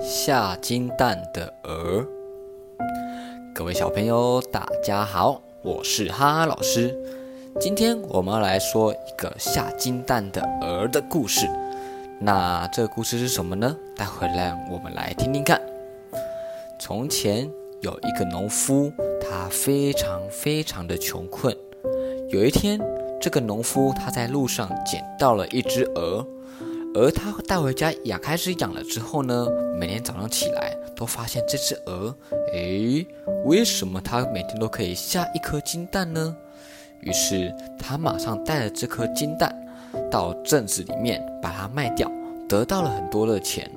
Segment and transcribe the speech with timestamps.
[0.00, 2.02] 下金蛋的鹅。
[3.54, 6.96] 各位小朋友，大家好，我是哈哈老师。
[7.60, 11.46] 今天我们来说一个下金蛋的鹅的故事。
[12.18, 13.76] 那这个故事是什么呢？
[13.94, 15.60] 待会让我们来听听看。
[16.78, 17.46] 从前
[17.82, 18.90] 有一个农夫，
[19.20, 21.54] 他非常非常的穷困。
[22.30, 22.80] 有一天，
[23.20, 26.26] 这个农夫他在路上捡到了一只鹅。
[26.94, 29.46] 而他带回家养，开始养了之后呢，
[29.78, 32.14] 每天早上起来都发现这只鹅，
[32.52, 33.06] 诶，
[33.44, 36.36] 为什么它每天都可以下一颗金蛋呢？
[37.00, 39.54] 于是他马上带了这颗金蛋
[40.10, 42.10] 到镇子里面把它卖掉，
[42.48, 43.70] 得到了很多的钱，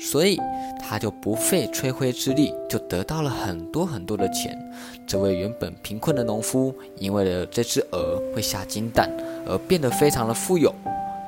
[0.00, 0.36] 所以
[0.80, 4.58] 他就不费吹灰之力就得到了很多很多的钱。
[5.06, 9.08] 这位原本贫困的农夫，因为了这只鹅会下金蛋，
[9.46, 10.74] 而变得非常的富有。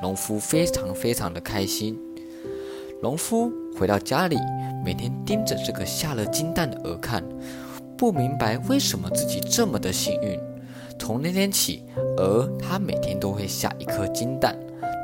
[0.01, 1.97] 农夫非常非常的开心。
[3.01, 4.37] 农夫回到家里，
[4.83, 7.23] 每天盯着这个下了金蛋的鹅看，
[7.97, 10.39] 不明白为什么自己这么的幸运。
[10.99, 11.83] 从那天起，
[12.17, 14.55] 鹅它每天都会下一颗金蛋。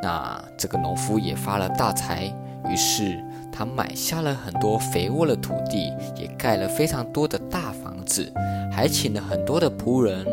[0.04, 2.32] 那这个农夫也发了大财，
[2.70, 3.20] 于是
[3.52, 8.32] 他买下了很多肥沃的土地，也盖了非常多的大房子，
[8.72, 10.24] 还请了很多的仆人，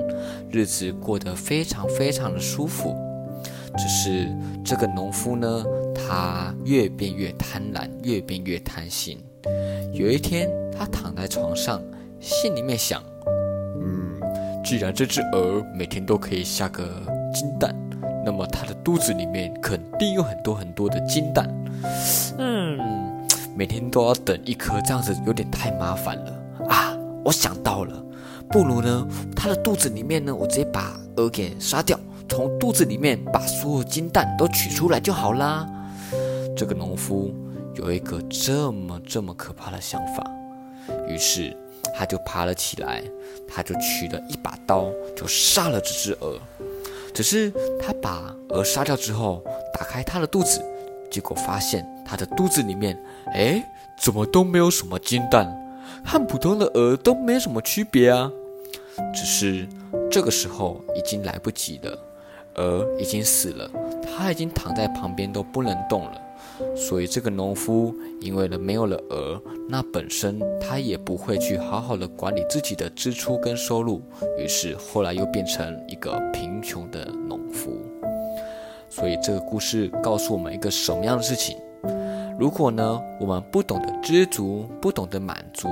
[0.50, 2.94] 日子过得非常非常的舒服。
[3.76, 4.28] 只是
[4.64, 9.18] 这个农夫呢，他越变越贪婪，越变越贪心。
[9.92, 11.82] 有一天，他躺在床上，
[12.20, 13.02] 心里面想：
[13.80, 14.20] 嗯，
[14.64, 16.84] 既然这只鹅每天都可以下个
[17.32, 17.74] 金蛋，
[18.24, 21.48] 那么它的肚子里面肯定有很多很多的金蛋。
[22.38, 22.78] 嗯，
[23.56, 26.32] 每天都要等一颗，这样子有点太麻烦了
[26.68, 26.96] 啊！
[27.24, 28.02] 我想到了，
[28.48, 31.98] 不如呢，它的肚子里面呢，我直接把鹅给杀掉。
[32.28, 35.66] 从肚子里面把所有金蛋都取出来就好啦。
[36.56, 37.32] 这个农夫
[37.74, 40.28] 有一个这么这么可怕的想法，
[41.08, 41.56] 于是
[41.96, 43.02] 他就爬了起来，
[43.48, 46.38] 他就取了一把刀，就杀了这只鹅。
[47.12, 49.40] 只是他把鹅杀掉之后，
[49.78, 50.60] 打开它的肚子，
[51.10, 52.98] 结果发现它的肚子里面，
[53.32, 53.64] 哎，
[54.02, 55.46] 怎么都没有什么金蛋，
[56.04, 58.28] 和普通的鹅都没什么区别啊。
[59.12, 59.68] 只是
[60.10, 61.98] 这个时候已经来不及了。
[62.56, 63.70] 鹅已经死了，
[64.02, 66.20] 它已经躺在旁边都不能动了。
[66.76, 74.00] 所以这个农夫因为了没有了鹅，那本身他也不会去好好的管理自己的支出跟收入，
[74.38, 77.76] 于是后来又变成一个贫穷的农夫。
[78.88, 81.56] 所以这个故事告诉我们一个什么样的事情？
[82.38, 85.68] 如果呢我们不懂得知足，不懂得满足，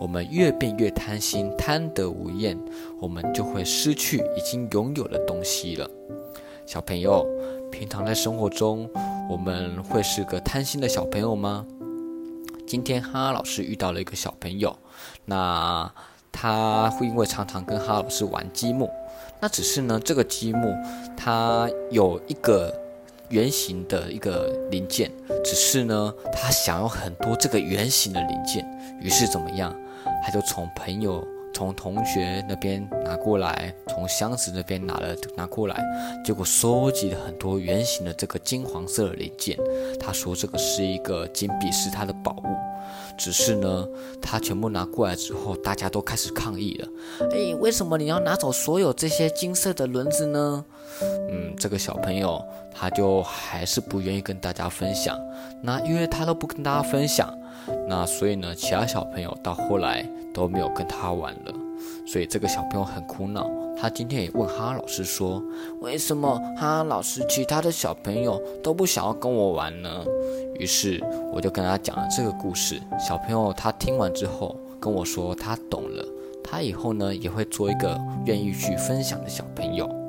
[0.00, 2.58] 我们越变越贪心，贪得无厌，
[3.00, 5.90] 我们就会失去已经拥有的东西了。
[6.66, 7.26] 小朋友，
[7.70, 8.88] 平常在生活中，
[9.28, 11.66] 我们会是个贪心的小朋友吗？
[12.66, 14.74] 今天哈哈老师遇到了一个小朋友，
[15.24, 15.92] 那
[16.30, 18.88] 他会因为常常跟哈哈老师玩积木，
[19.40, 20.74] 那只是呢，这个积木
[21.16, 22.72] 它有一个
[23.28, 25.10] 圆形的一个零件，
[25.44, 28.64] 只是呢，他想要很多这个圆形的零件，
[29.00, 29.74] 于是怎么样，
[30.24, 31.26] 他就从朋友。
[31.52, 35.80] 从同学那边拿过来，从箱子那边拿了拿过来，
[36.24, 39.56] 结果收集了很多圆形的这个金黄色的零件。
[40.00, 42.56] 他说这个是一个金币，是他的宝物。
[43.18, 43.86] 只是呢，
[44.20, 46.88] 他全部拿过来之后，大家都开始抗议了。
[47.30, 50.64] 哎，为什么你要拿走所有这些金色的轮子呢？
[51.30, 55.18] 嗯，这个小朋友他就还是不愿意跟大家分享。
[55.60, 57.32] 那因为他都不跟大家分享。
[57.88, 61.54] 那所以呢，其他小朋友到后来都没有跟他玩了，
[62.06, 63.48] 所以这个小朋友很苦恼。
[63.80, 65.42] 他今天也问哈哈老师说
[65.80, 70.04] ：“为什么哈哈老师其他的小朋友都不想要跟我玩呢？”
[70.58, 71.02] 于是
[71.32, 72.80] 我就跟他讲了这个故事。
[72.98, 76.04] 小朋友他听完之后跟我说他懂了，
[76.42, 80.01] 他以后呢也会做一个愿意去分享的小朋友。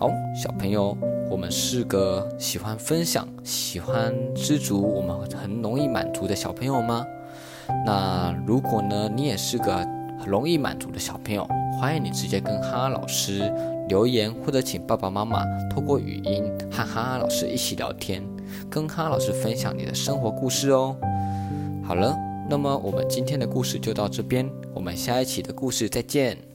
[0.00, 0.96] 好，小朋友。
[1.30, 7.04] 我们是个喜欢分享、喜欢知足、我们很容易满足的小朋友吗？
[7.84, 9.76] 那如果呢，你也是个
[10.18, 11.46] 很容易满足的小朋友，
[11.78, 13.52] 欢迎你直接跟哈哈老师
[13.88, 18.22] 留言，或者请爸爸妈妈透过语音和哈哈老师一起聊天，
[18.70, 20.96] 跟哈哈老师分享你的生活故事哦。
[21.84, 22.16] 好了，
[22.48, 26.49] 那么我们今天的故事就到这边，我们下一期的故事再见。